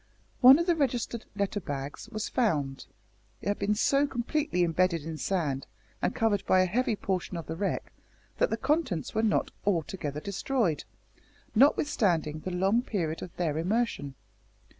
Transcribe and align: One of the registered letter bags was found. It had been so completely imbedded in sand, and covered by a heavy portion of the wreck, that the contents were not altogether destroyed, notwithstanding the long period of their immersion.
One 0.39 0.57
of 0.57 0.65
the 0.65 0.75
registered 0.75 1.25
letter 1.35 1.59
bags 1.59 2.09
was 2.09 2.27
found. 2.27 2.87
It 3.39 3.49
had 3.49 3.59
been 3.59 3.75
so 3.75 4.07
completely 4.07 4.63
imbedded 4.63 5.03
in 5.05 5.19
sand, 5.19 5.67
and 6.01 6.15
covered 6.15 6.43
by 6.47 6.61
a 6.61 6.65
heavy 6.65 6.95
portion 6.95 7.37
of 7.37 7.45
the 7.45 7.55
wreck, 7.55 7.91
that 8.39 8.49
the 8.49 8.57
contents 8.57 9.13
were 9.13 9.21
not 9.21 9.51
altogether 9.63 10.19
destroyed, 10.19 10.85
notwithstanding 11.53 12.39
the 12.39 12.49
long 12.49 12.81
period 12.81 13.21
of 13.21 13.35
their 13.37 13.59
immersion. 13.59 14.15